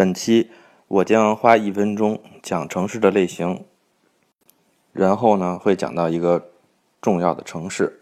[0.00, 0.50] 本期
[0.88, 3.66] 我将花一分钟讲城市的类型，
[4.94, 6.52] 然后呢会讲到一个
[7.02, 8.00] 重要的城市。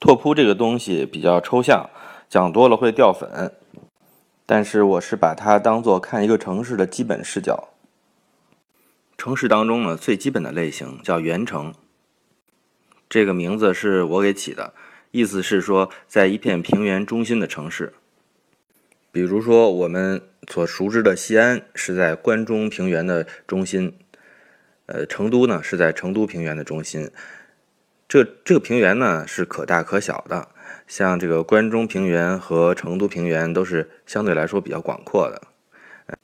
[0.00, 1.88] 拓扑这个东西比较抽象，
[2.28, 3.52] 讲多了会掉粉，
[4.44, 7.68] 但是我是把它当做看一个城市的基本视角。
[9.16, 11.72] 城市当中呢最基本的类型叫原城，
[13.08, 14.74] 这个名字是我给起的，
[15.12, 17.94] 意思是说在一片平原中心的城市。
[19.14, 23.96] 比如说，我们所熟知的西安是在关中平原的中心，
[24.86, 27.08] 呃，成都呢是在成都平原的中心。
[28.08, 30.48] 这这个平原呢是可大可小的，
[30.88, 36.16] 像这个关中平原和成都平原都是相对来说比较广阔的。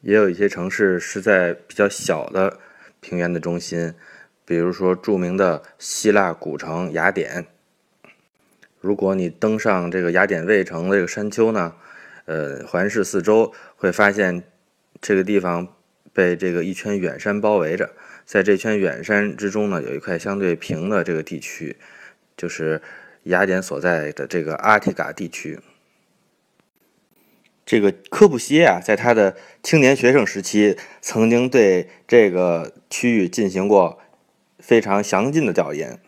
[0.00, 2.58] 也有一些城市是在比较小的
[3.00, 3.92] 平原的中心，
[4.46, 7.44] 比如说著名的希腊古城雅典。
[8.80, 11.74] 如果你登上这个雅典卫城这个山丘呢，
[12.24, 14.44] 呃，环视四周，会发现
[15.00, 15.74] 这个地方
[16.12, 17.90] 被这个一圈远山包围着，
[18.24, 21.76] 在这圈远山之中呢，有一块相对平的这个地区，
[22.36, 22.80] 就是
[23.24, 25.58] 雅典所在的这个阿提嘎地区。
[27.64, 34.00] 这个科布西耶啊，在他的青年学生时期，曾经对这个区域进行过
[34.58, 36.00] 非常详尽的调研。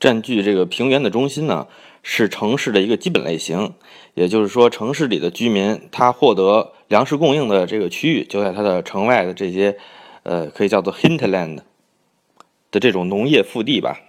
[0.00, 1.68] 占据这个平原的中心呢，
[2.02, 3.74] 是城市的一个基本类型。
[4.14, 9.76] 也就是说，城市里的居民他获得粮食供应的这个区域，就在他的城外的这些，
[10.22, 11.60] 呃，可以叫做 hinterland
[12.70, 14.00] 的这种农业腹地吧。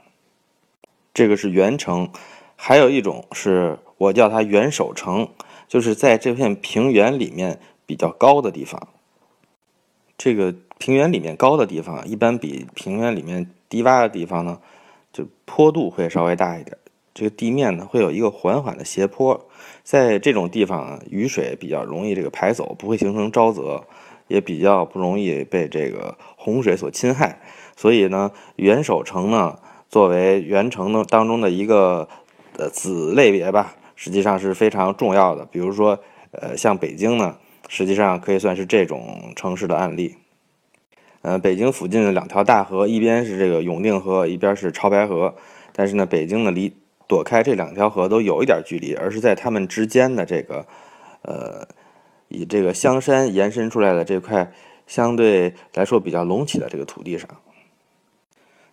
[1.13, 2.09] 这个是原城，
[2.55, 5.29] 还有一种是我叫它原守城，
[5.67, 8.89] 就是在这片平原里面比较高的地方。
[10.17, 14.59] 这个平原里面高的地方，一般比平原里面低洼的地方呢。
[15.13, 16.75] 就坡度会稍微大一点，
[17.13, 19.47] 这个地面呢会有一个缓缓的斜坡，
[19.83, 23.83] 在这种地方雨水比较容易这个排走，不会形成沼泽，
[24.27, 27.39] 也比较不容易被这个洪水所侵害。
[27.75, 32.07] 所以呢，原守城呢作为元城的当中的一个
[32.57, 35.45] 呃子类别吧，实际上是非常重要的。
[35.45, 35.99] 比如说，
[36.31, 37.37] 呃，像北京呢，
[37.67, 40.15] 实际上可以算是这种城市的案例。
[41.21, 45.35] 呃，北京附近的两条大河，一边是这个永定河，一边是潮白河。
[45.75, 46.73] 但是呢，北京呢离
[47.07, 50.65] 躲开这两条河都有一点距离，而是在它们之间的这个，
[51.21, 51.67] 呃，
[52.27, 54.51] 以这个香山延伸出来的这块
[54.87, 57.29] 相对来说比较隆起的这个土地上。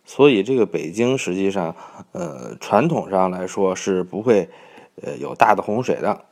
[0.05, 1.77] 所以，这个北京实际上，
[2.13, 4.49] 呃，传统上来说是不会，
[5.03, 6.25] 呃，有大的洪水的。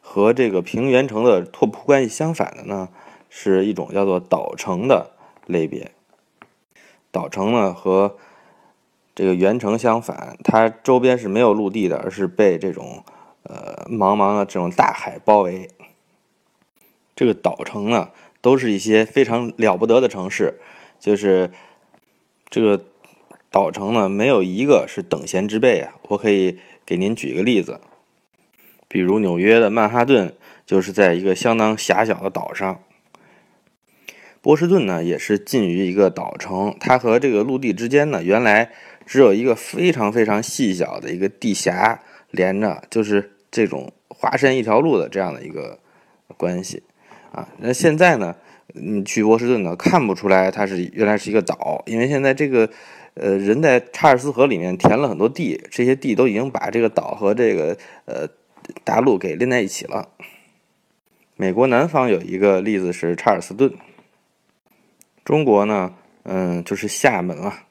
[0.00, 2.88] 和这个平原城的拓扑关系相反的呢？
[3.30, 5.10] 是一种叫做岛城的
[5.44, 5.92] 类别。
[7.10, 8.16] 岛城呢和
[9.18, 13.02] 这个原城相反，它周边是没有陆地的，而是被这种
[13.42, 15.68] 呃茫茫的这种大海包围。
[17.16, 20.60] 这个岛城呢，都是一些非常了不得的城市，
[21.00, 21.50] 就是
[22.48, 22.84] 这个
[23.50, 25.94] 岛城呢，没有一个是等闲之辈啊。
[26.10, 27.80] 我可以给您举个例子，
[28.86, 30.32] 比如纽约的曼哈顿，
[30.64, 32.80] 就是在一个相当狭小的岛上。
[34.40, 38.70] 波士顿呢，也是近于一个岛城，它和这个陆地之间呢，原来
[39.08, 41.98] 只有一个非常非常细小的一个地峡
[42.30, 45.78] 连着，就是这种华山一条路的这样的一个
[46.36, 46.82] 关系
[47.32, 47.48] 啊。
[47.56, 48.36] 那现在呢，
[48.74, 52.68] 你去波士顿呢，看不出来它是原来是一个岛，因为现在这个
[53.14, 58.28] 呃人在查尔斯河里面填了很多地，这些地都已经把这个岛和这个呃
[58.84, 60.10] 大陆给连在一起了。
[61.36, 63.72] 美国南方有一个例子是查尔斯顿。
[65.24, 67.64] 中国呢，嗯，就是厦门啊，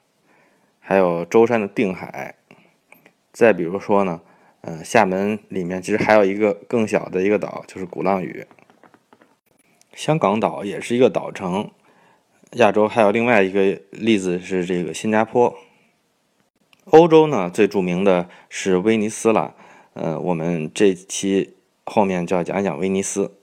[0.90, 2.36] 还有舟山的定海。
[3.34, 4.22] 再比如说呢，
[4.62, 8.48] 嗯，厦门里面其实还有一个更小的一个岛，就是鼓浪屿。
[9.94, 11.70] 香港岛也是一个岛城。
[12.54, 15.54] 亚洲还有另外一个例子是这个新加坡。
[16.86, 19.56] 欧洲呢，最著名的是威尼斯了。
[19.96, 23.34] 嗯，我们这期后面就要讲一讲威尼斯。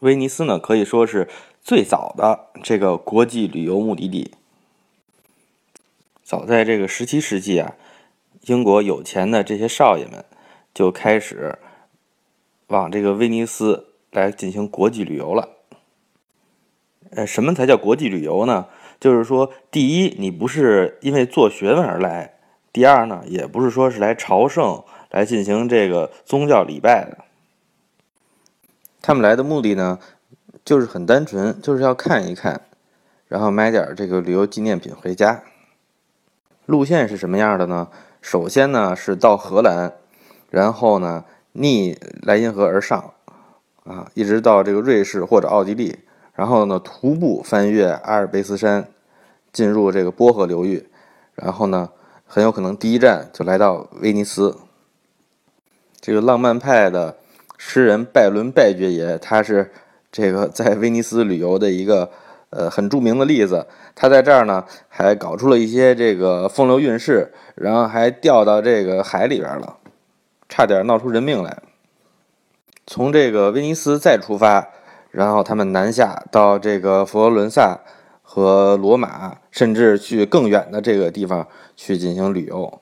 [0.00, 1.28] 威尼斯呢，可以说是。
[1.66, 4.32] 最早的这个国际旅游目的地，
[6.24, 7.74] 早在这个十七世纪啊，
[8.46, 10.24] 英国有钱的这些少爷们
[10.72, 11.58] 就开始
[12.68, 15.50] 往这个威尼斯来进行国际旅游了。
[17.10, 18.66] 呃，什么才叫国际旅游呢？
[18.98, 22.30] 就是说，第一，你不是因为做学问而来；
[22.72, 27.18] 第二呢，也不是说是来朝圣、来进行这个宗教礼拜的。
[29.02, 29.98] 他们来的目的呢？
[30.64, 32.62] 就是很单纯，就是要看一看，
[33.28, 35.44] 然后买点这个旅游纪念品回家。
[36.66, 37.88] 路线是什么样的呢？
[38.20, 39.92] 首先呢是到荷兰，
[40.50, 43.12] 然后呢逆莱茵河而上，
[43.84, 45.98] 啊，一直到这个瑞士或者奥地利，
[46.34, 48.88] 然后呢，徒步翻越阿尔卑斯山，
[49.52, 50.88] 进入这个波河流域，
[51.34, 51.90] 然后呢，
[52.26, 54.56] 很有可能第一站就来到威尼斯。
[56.00, 57.16] 这个浪漫派的
[57.56, 59.70] 诗人拜伦拜爵爷，他是
[60.10, 62.10] 这个在威尼斯旅游的一个
[62.54, 63.66] 呃很著名的例子。
[63.94, 69.78] 他在这儿呢，还搞出了一些这个风流韵事，然后还掉到这个海里边了。
[70.48, 71.62] 差点闹出人命来。
[72.86, 74.68] 从这个威尼斯再出发，
[75.10, 77.80] 然后他们南下到这个佛罗伦萨
[78.22, 82.80] 和罗马，甚至去更远的这个地方去进行旅游。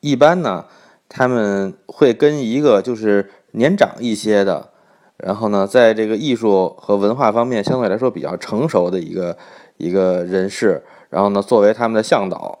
[0.00, 0.64] 一般呢，
[1.08, 4.70] 他们会跟一个就是年长一些的，
[5.18, 9.36] 然后呢，在这个艺术和文化方面相对来说比较成熟的一个
[9.76, 12.60] 一个人士，然后呢，作为他们的向导。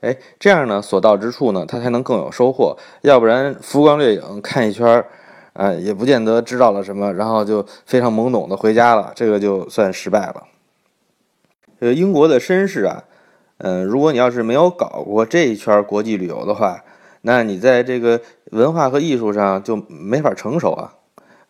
[0.00, 2.76] 哎，这样呢，所到之处呢，他才能更有收获。
[3.02, 5.06] 要不然浮光掠影看一圈儿，
[5.52, 10.42] 啊，也不见得知道了什么，然后就非常懵懂的回家了，这个就算失败了。
[11.78, 13.04] 呃，英国的绅士啊，
[13.58, 16.82] 嗯，如果你要是没有搞过这一圈国际旅游的话，
[17.20, 18.20] 那你在这个
[18.50, 20.94] 文化和艺术上就没法成熟啊。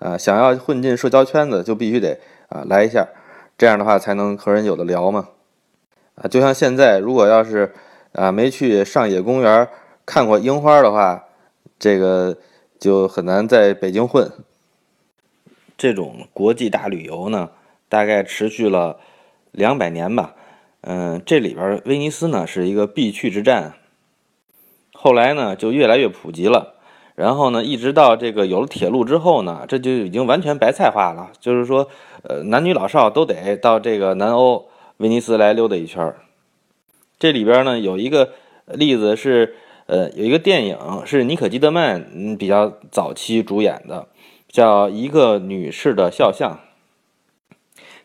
[0.02, 2.19] 啊，想要混进社交圈子，就必须得
[2.49, 3.08] 啊来一下，
[3.56, 5.28] 这样的话才能和人有的聊嘛。
[6.16, 7.72] 啊，就像现在，如果要是。
[8.12, 9.66] 啊，没去上野公园
[10.04, 11.25] 看过樱花的话，
[11.78, 12.37] 这个
[12.78, 14.31] 就很难在北京混。
[15.78, 17.52] 这种国际大旅游呢，
[17.88, 18.98] 大概持续了
[19.50, 20.34] 两百年吧。
[20.82, 23.76] 嗯，这里边威尼斯呢是一个必去之站。
[24.93, 26.71] 后来呢就越来越普及了，
[27.14, 31.30] 然后呢一直到这个有了铁路之后呢，这就已经完全白菜化了。
[31.40, 31.88] 就是说，
[32.22, 34.66] 呃，男女老少都得到这个南欧
[34.96, 36.16] 威尼斯来溜达一圈儿。
[37.18, 38.32] 这里边呢有一个
[38.66, 39.54] 例子是，
[39.86, 44.08] 呃，有一个电影是尼可基德曼嗯比较早期主演的，
[44.48, 46.52] 叫《一个女士的肖像》。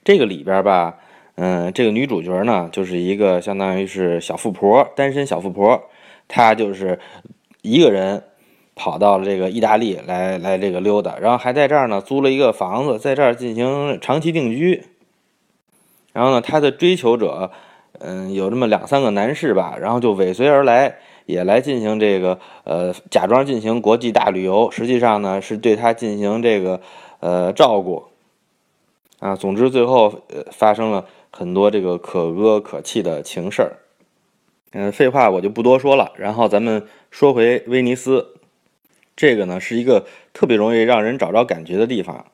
[0.04, 0.98] 这个里边吧，
[1.36, 5.83] 嗯，这个女主角呢就是一个相当于是小富婆，单身小富婆，
[6.27, 7.00] 她就是
[7.62, 8.24] 一个人
[8.78, 14.86] 跑到了这个意大利来来这个溜达，然后还在这儿呢租了一个房子，在这儿进行长期定居。
[16.14, 17.52] 然后呢，他的追求者。
[18.00, 26.80] 嗯，有这么两三个男士吧，然后就尾随而来，也来进行这个呃，假装进行国际大旅游，实际上呢是对他进行这个
[27.22, 28.04] 呃照顾
[29.18, 29.36] 啊。
[29.36, 33.78] 总之，最后呃发生了很多这个可歌可泣的情事儿。
[34.74, 38.36] 嗯，废话我就不多说了，然后咱们说回威尼斯，
[39.18, 42.28] 这个呢是一个特别容易让人找着感觉的地方。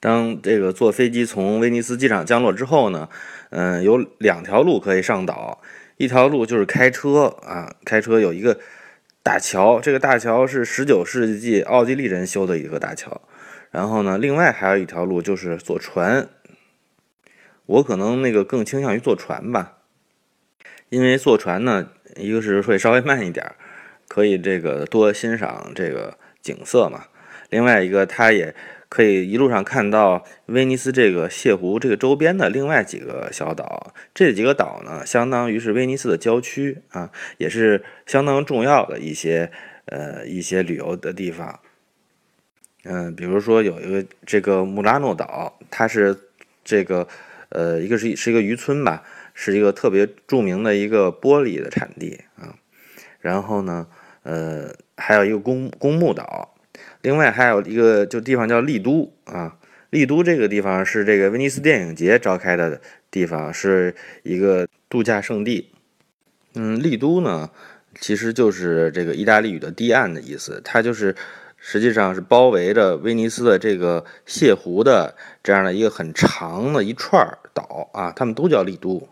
[0.00, 3.08] 当这个坐飞机从威尼斯机场降落之后呢，
[3.50, 5.62] 嗯，有两条路可以上岛，
[5.96, 8.58] 一条路就是开车啊，开车有一个
[9.22, 13.22] 大桥，这个大桥是十九世纪奥地利人修的一个大桥。
[13.70, 16.28] 然后呢，另外还有一条路就是坐船，
[17.66, 19.78] 我可能那个更倾向于坐船吧，
[20.88, 23.54] 因为坐船呢，一个是会稍微慢一点，
[24.12, 27.04] 可以这个多欣赏这个景色嘛，
[27.48, 28.54] 另外一个它也。
[28.94, 39.50] 可以一路上看到威尼斯这个泻湖这个周边的另外几个小岛，这几个岛呢，相当于是威尼斯的郊区啊，也是相当重要的一些
[39.86, 41.60] 呃一些旅游的地方。
[42.84, 46.14] 嗯，比如说有一个这个穆拉诺岛，它是
[46.62, 47.08] 这个
[47.48, 52.56] 呃一个是是一个渔村吧，是一个特别著名的一个玻璃的产地啊。
[53.20, 53.86] 然后呢，
[54.22, 56.54] 呃，还有一个公公墓岛。
[57.02, 59.56] 另外还有一个就地方叫丽都啊，
[59.90, 65.70] 丽都这个地方是这个威尼斯电影节召开的地方，是一个度假胜地。
[66.54, 67.50] 嗯，丽都呢，
[67.98, 71.16] 其实就是这个意大利语的堤岸的意思，它就是
[71.56, 79.08] 实际上是包围着威尼斯的这个泻湖的这样的一个很长的一串岛啊，他们都叫丽都。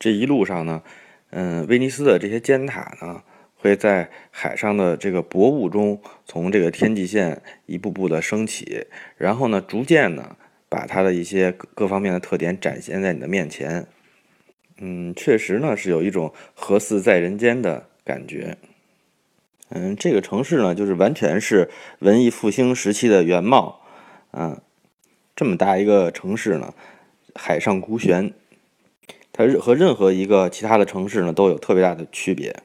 [0.00, 0.82] 这一路上呢，
[1.30, 3.22] 嗯，威尼斯的这些尖塔呢。
[3.62, 10.36] 会在海上的这个薄雾中，从这个天际线一步步的升起，然后呢，逐渐呢，
[10.68, 13.86] 把它的一些各方面的特点展现在你的面前。
[14.78, 18.58] 嗯，确实呢，是有一种何似在人间的感觉。
[19.68, 23.80] 嗯，这个城市呢，就是完全是文艺复兴时期的原貌。
[24.32, 24.60] 嗯，
[25.36, 26.74] 这么大一个城市呢，
[27.36, 28.32] 海上孤悬，
[29.32, 32.56] 它和任何一个其他的城市呢，都有特别大的区别。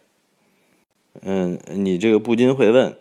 [1.21, 2.97] 嗯，你这个不禁会问，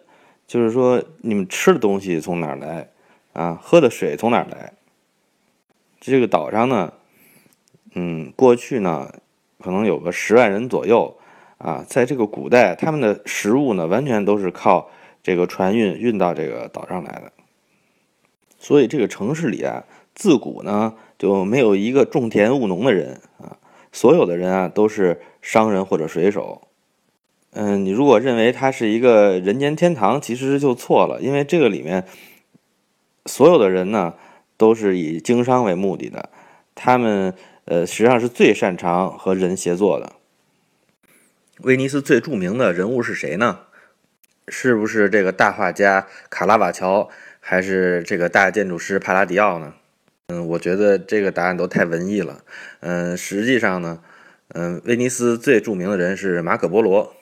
[0.47, 2.89] 就是说你们吃的东西从哪儿来
[3.33, 3.59] 啊？
[3.63, 4.73] 喝的水从哪儿来？
[6.01, 6.93] 这个岛上呢，
[7.95, 9.13] 嗯，过去呢，
[9.61, 11.17] 可能有个十万人左右
[11.59, 14.91] 啊，在这个古代，他们的食物呢，完全都是靠
[15.23, 17.33] 这个船运运到这个岛上来的。
[18.59, 23.59] 所以这个城市里啊，自古呢就没有一个种田务农的人啊，
[23.93, 26.63] 所有的人啊都是商人或者水手。
[27.59, 32.05] 嗯，你如果认为它是一个人间天堂，其实就错了，因为这个里面
[33.25, 34.13] 所有的人呢
[34.59, 36.29] 都是以经商为目的的，
[36.75, 37.33] 他们
[37.65, 40.13] 呃实际上是最擅长和人协作的。
[41.63, 43.61] 威尼斯最著名的人物是谁呢？
[44.49, 47.09] 是不是这个大画家卡拉瓦乔，
[47.41, 49.73] 还是这个大建筑师帕拉迪奥呢？
[50.29, 52.43] 嗯，我觉得这个答案都太文艺了。
[52.81, 54.01] 嗯，实际上呢，
[54.49, 57.15] 嗯，威尼斯最著名的人是马可波罗，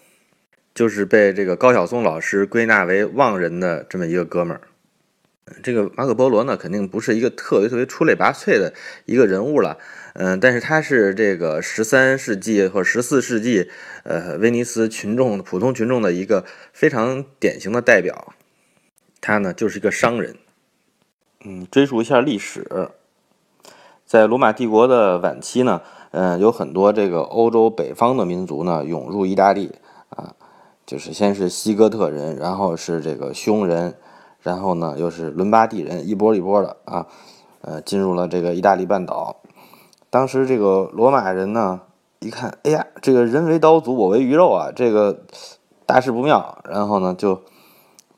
[0.75, 4.61] 就是被这个高晓松老师归纳为忘人的这么一个哥们儿。
[5.63, 8.73] 这个马可波罗呢，肯定不是一个特别特别出类拔萃的
[9.05, 9.77] 一个人物了。
[10.15, 13.71] 嗯，但是他是这个十三世纪或十四世纪，
[14.05, 18.35] 呃，威尼斯群众普通群众的一个非常典型的代表。
[19.21, 20.37] 他呢就是一个商人。
[21.45, 22.67] 嗯，追溯一下历史，
[24.07, 29.73] 在罗马帝国的晚期呢，嗯，有很多这个欧洲北方的民族呢涌入意大利，
[30.87, 33.95] 就是先是西哥特人，然后是这个匈人，
[34.41, 37.07] 然后呢又是伦巴第人，一波一波的啊，
[37.63, 39.37] 呃，进入了这个意大利半岛。
[40.11, 41.81] 当时这个罗马人呢，
[42.21, 45.23] 一看，哎呀，这个人为刀俎，我为鱼肉啊，这个
[45.87, 46.59] 大事不妙。
[46.69, 47.43] 然后呢，就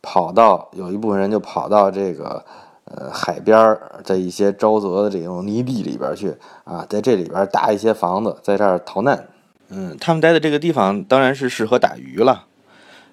[0.02, 2.44] 跑到有一部分人就跑到这个
[2.84, 9.28] 呃海边儿的一些沼泽的这种泥地里边去啊，在这里边搭一些房子，在这儿逃难。
[9.68, 12.44] 嗯，他们待的这个地方当然是适合打鱼了，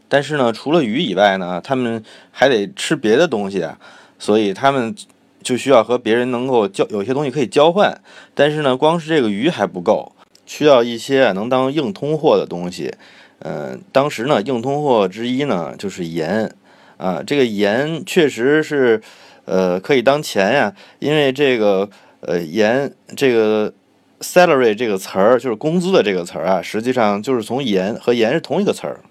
[0.07, 3.77] 但是呢，除了鱼以外呢，他们还得吃别的东西啊，
[4.17, 4.95] 所以他们。
[5.43, 7.99] 就需要和别人能够交，有些东西可以交换，
[8.33, 10.13] 但是呢，光是这个鱼还不够，
[10.45, 12.93] 需要一些能当硬通货的东西。
[13.39, 16.49] 嗯，当时呢，硬通货之一呢就是盐，
[16.95, 19.01] 啊，这个盐确实是，
[19.43, 21.89] 呃，可以当钱呀，因为这个，
[22.21, 23.73] 呃，盐这个
[24.21, 29.01] salary 这个词儿就是工资的这个词儿啊，实际上就是从盐和盐是同一个词儿，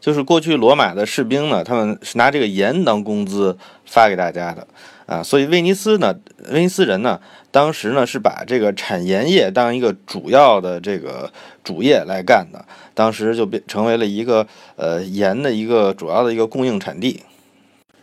[0.00, 4.66] 就是过去罗马的士兵呢，他们是拿这个盐当工资发给大家的。
[5.06, 6.14] 啊，所以威尼斯呢，
[6.50, 11.30] 威尼斯人呢，当时呢是把这个产盐业当一个主要的这个
[11.62, 12.64] 主业来干的，
[12.94, 17.22] 当时就变成为了一个呃盐的一个主要的一个供应产地。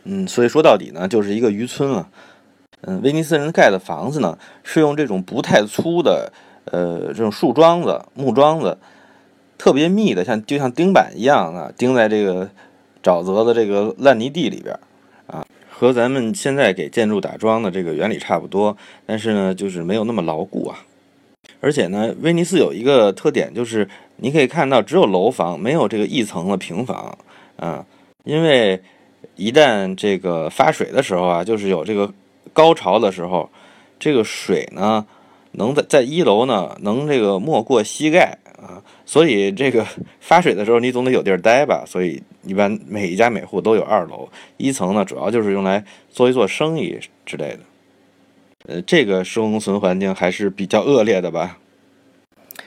[0.04, 2.08] 嗯，所以说到底呢，就是一个渔村了。
[2.82, 6.32] 嗯，威尼斯人盖的房子呢，是用这种不太粗的
[6.66, 8.78] 呃这种树桩子、木桩子，
[9.60, 12.48] 特别密的，像就像钉板一样啊，钉在这个
[13.02, 14.74] 沼泽的这个烂泥地里边
[15.26, 15.44] 啊。
[15.68, 18.74] 和咱们现在给建筑打桩的这个原理差不多，
[19.04, 20.82] 但是呢，就是没有那么牢固啊。
[21.60, 23.86] 而且呢，威尼斯有一个特点，就是
[24.16, 27.18] 你可以看到只有楼房，没有这个一层的平房
[27.58, 27.84] 啊。
[28.24, 28.80] 因为
[29.36, 32.10] 一旦这个发水的时候啊，就是有这个
[32.54, 33.50] 高潮的时候，
[33.98, 35.04] 这个水呢，
[35.52, 38.38] 能在在一楼呢，能这个没过膝盖。
[38.60, 39.86] 啊，所以这个
[40.20, 41.82] 发水的时候，你总得有地儿待吧。
[41.86, 47.60] 所以一般每一家每户都有二楼，一层呢主要就是用来做一做生意之类的。
[48.68, 51.58] 呃，这个生存环境还是比较恶劣的吧。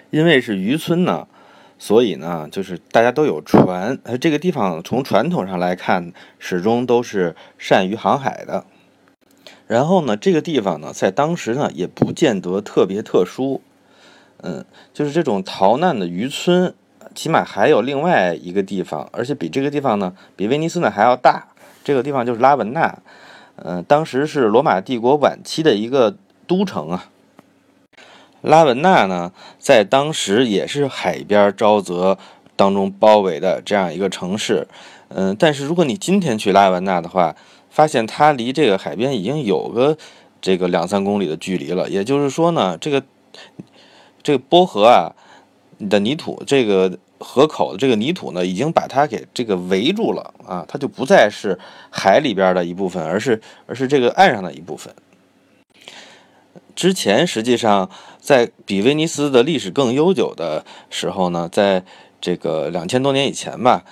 [0.10, 1.28] 因为是渔村呢，
[1.78, 4.00] 所以呢就是大家都有船。
[4.04, 8.66] 呃，这个地方从传统上来看，始终都是善于航海的。
[9.68, 13.62] 然后呢，这个地方呢在当时呢也不见得特别特殊。
[14.44, 16.74] 嗯，就是这种逃难的渔村，
[17.16, 21.48] 起码还有另外一个地方，而且比这个地方呢，比威尼斯呢还要大。
[21.84, 23.00] 这个地方就是拉文纳，
[23.56, 27.10] 嗯，当时是罗马帝国晚期的一个都城啊。
[28.42, 32.18] 拉文纳呢，在当时也是海边沼泽
[32.58, 34.68] 当中包围的这样一个城市，
[35.08, 37.36] 嗯，但是如果你今天去拉文纳的话，
[37.70, 39.98] 发现它离这个海边已经有个
[40.42, 43.02] 这个两三公里的距离了，也就是说呢，这个。
[44.24, 45.14] 这个波河啊
[45.90, 51.60] 的泥土，这个河口的这个泥土呢，已经把它给这个围住了啊，它就不再是
[51.92, 54.94] 海里边的一部分，而是而是这个岸上的一部分。
[56.76, 57.90] 之前实际上
[58.20, 61.84] 在比威尼斯的历史更悠久的时候呢，在
[62.20, 63.84] 这个两千多年以前吧，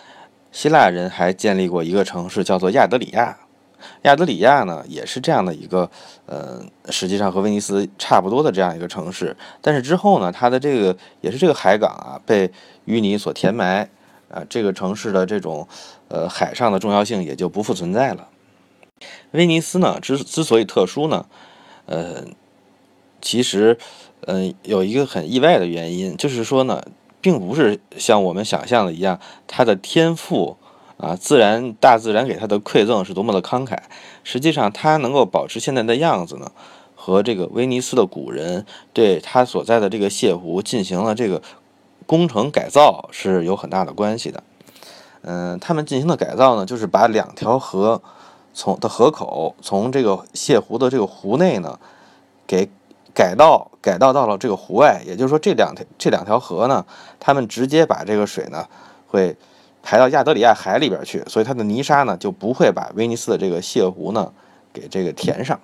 [0.52, 3.38] 希腊人还建立过一个城市，叫做亚德里亚。
[4.04, 5.90] 亚德里亚呢，也是这样的一个，
[6.26, 9.36] 呃，实际上和威尼斯差不多的这样一个城市。
[9.62, 12.52] 但是之后呢，它的这个也是这个海港啊，被
[12.88, 13.90] 淤泥所填埋，
[14.30, 15.68] 啊，这个城市的这种，
[16.08, 18.28] 呃，海上的重要性也就不复存在了。
[19.32, 21.26] 威尼斯呢，之之所以特殊呢，
[21.88, 22.24] 呃，
[23.20, 23.78] 其实，
[24.28, 26.84] 嗯，有一个很意外的原因，就是说呢，
[27.20, 30.58] 并不是像我们想象的一样，它的天赋
[31.02, 33.76] 啊，自然大自然给它的馈赠是多么的慷慨。
[34.24, 36.52] 实际上，它能够保持现在的样子呢，
[36.96, 41.42] 和这个威尼斯的古人对他所在的这个泻湖进行了这个
[42.06, 44.44] 工程改造是有很大的关系的。
[45.24, 48.02] 嗯，他们进行的改造呢，就是把两条河
[48.54, 51.80] 从的河口从这个泻湖的这个湖内呢，
[52.46, 52.70] 给
[53.14, 55.02] 改道改道到了这个湖外。
[55.06, 56.86] 也就是说，这两条这两条河呢，
[57.20, 58.68] 他们直接把这个水呢
[59.08, 59.36] 会
[59.84, 64.32] 排到亚德里亚海里边去，所以它的泥沙呢就不会把威尼斯的这个泻湖呢
[64.72, 65.60] 给这个填上。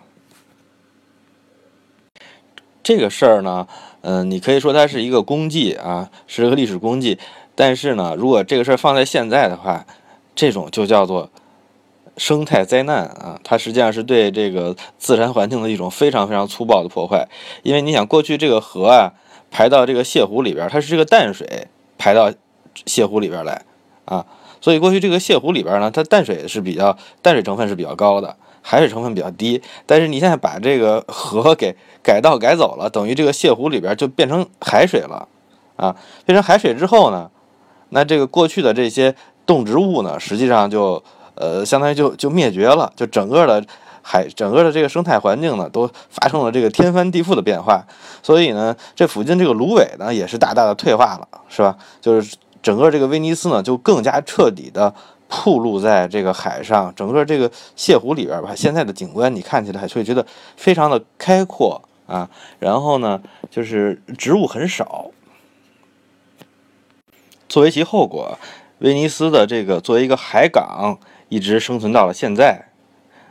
[2.81, 3.67] 这个事儿呢，
[4.01, 7.19] 嗯，你可以说它是一个功绩啊，是个历史功绩。
[7.53, 9.85] 但是呢，如果这个事儿放在现在的话，
[10.35, 11.29] 这种就叫做
[12.15, 13.39] 生态灾难啊！
[13.43, 17.27] 它实际上是对这个自然环境的一种非常非常粗暴的破坏。
[17.63, 19.13] 因为你想，过去这个河啊
[19.49, 22.31] 排到这个泻湖里边，它是这个淡水排到
[22.85, 23.63] 泻湖里边来
[24.07, 24.25] 啊，
[24.59, 29.61] 所以过去这个泻湖里边呢，它淡水是比较淡水成分是比较高的，海水成分比较低。
[29.85, 35.27] 但是你现在把这个河给改道改走了，等于这个泻湖里边就变成海水了
[35.75, 35.95] 啊！
[36.25, 37.29] 变成海水之后呢？
[37.89, 41.01] 那这个过去的这些动植物呢，实际上就
[41.35, 43.63] 呃，相当于就就灭绝了，就整个的
[44.01, 47.85] 海，整个的这个生态环境呢，都发生了这个天翻地覆的变化。
[48.23, 51.77] 所以呢，这附近这个芦苇呢，也是大大的退化了，是吧？
[52.01, 52.35] 就是
[52.67, 54.93] 整个这个威尼斯呢，就更加彻底的
[55.29, 58.53] 暴露在这个海上，整个这个泻湖里边吧。
[58.53, 60.25] 现在的景观你看起来会觉得
[60.57, 65.11] 非常的开阔啊，然后呢，就是植物很少。
[67.47, 68.37] 作为其后果，
[68.79, 72.67] 威尼斯的这个作为一个海港，一直生存到了现在，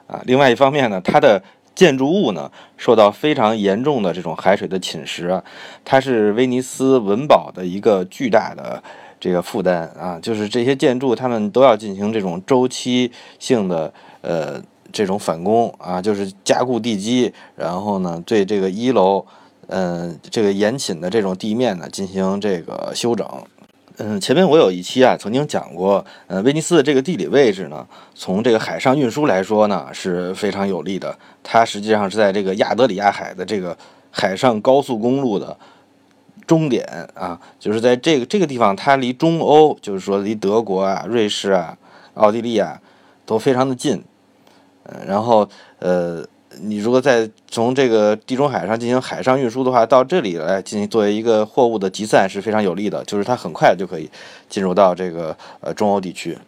[0.06, 1.42] 啊，另外一方面呢，它的
[1.74, 5.42] 建筑物呢受到非常严重的这种海水的侵蚀，
[5.84, 8.82] 它是威尼斯文保的一个巨大的
[9.26, 19.26] 这个负担啊，就是这些建筑他们都要进行这种周期性的呃这种返工啊，就是加固地基，然后呢对这个一楼
[19.66, 23.28] 嗯这个严寝的这种地面呢进行这个修整。
[23.96, 27.84] 嗯，前面我有一期啊，曾经讲过，呃，威尼斯的这个地理位置呢，
[28.14, 31.18] 从这个海上运输来说呢，是非常有利的。
[31.42, 33.76] 它实际上是在这个亚德里亚海的这个
[34.12, 35.58] 海上高速公路的
[36.46, 41.76] 终点啊，就是在这个这个地方，它离中欧，就是说离德国啊、瑞士啊、
[42.14, 42.80] 奥地利啊，
[43.24, 44.02] 都非常的近。
[44.84, 46.24] 嗯，然后呃。
[46.62, 54.08] 你如果在从这个地中海上进行海上运输的话，到这里来进行作为一个货物的集散是非常有利的，就是它很快就可以
[54.48, 56.38] 进入到这个呃中欧地区。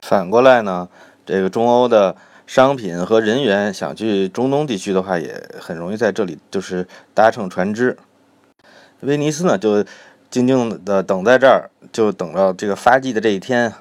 [0.00, 0.88] 反过来呢，
[1.26, 7.98] 这个中欧的商品和人员想去中东地区的话，也很容易在这里就是搭乘船只。
[9.00, 9.84] 威尼斯呢，就
[10.30, 13.72] 静静的等在这儿，就等到这个发迹的这一天。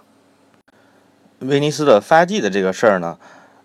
[1.40, 3.18] 威尼斯的发迹的这个事儿呢。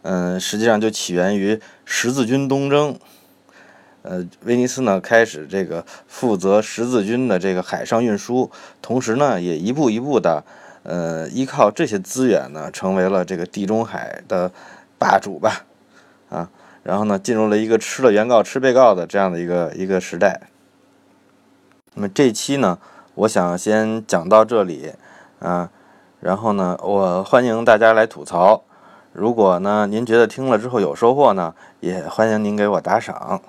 [0.06, 2.98] 嗯，实际上就起源于十字军东征。
[4.02, 8.50] 呃，威尼斯呢开始这个负责十字军的这个海上运输，
[8.82, 10.44] 同时呢也一步一步的，
[10.82, 14.52] 呃，依靠这些资源呢，成为了这个地中海的
[14.98, 15.64] 霸主吧。
[16.28, 16.50] 啊，
[16.82, 20.38] 然后呢进入了一个吃了原告吃被告的这样的一个一个时代。
[21.94, 22.78] 那么这期呢，
[23.14, 24.92] 我想先讲到这里，
[25.38, 25.70] 啊，
[26.20, 28.62] 然后呢，我欢迎大家来吐槽。
[29.12, 33.40] 如果呢，您觉得听了之后有收获呢，也欢迎您给我打赏。